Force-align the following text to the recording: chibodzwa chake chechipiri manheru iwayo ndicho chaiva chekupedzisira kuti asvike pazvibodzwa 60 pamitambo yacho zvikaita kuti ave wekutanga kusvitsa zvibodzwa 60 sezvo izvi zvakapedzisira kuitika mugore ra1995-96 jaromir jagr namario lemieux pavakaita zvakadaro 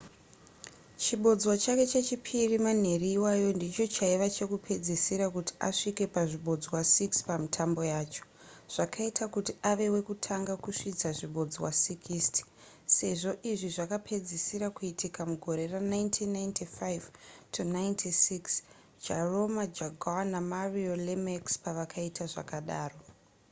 chibodzwa 1.03 1.53
chake 1.63 1.83
chechipiri 1.91 2.57
manheru 2.65 3.07
iwayo 3.17 3.49
ndicho 3.57 3.83
chaiva 3.95 4.27
chekupedzisira 4.35 5.25
kuti 5.35 5.53
asvike 5.67 6.03
pazvibodzwa 6.15 6.77
60 6.95 7.27
pamitambo 7.29 7.81
yacho 7.93 8.23
zvikaita 8.73 9.23
kuti 9.33 9.51
ave 9.71 9.85
wekutanga 9.93 10.53
kusvitsa 10.63 11.09
zvibodzwa 11.17 11.69
60 11.83 12.37
sezvo 12.97 13.31
izvi 13.51 13.69
zvakapedzisira 13.75 14.67
kuitika 14.77 15.19
mugore 15.31 15.63
ra1995-96 15.73 18.29
jaromir 19.05 19.69
jagr 19.77 20.19
namario 20.33 20.93
lemieux 21.05 21.47
pavakaita 21.63 22.23
zvakadaro 22.33 22.99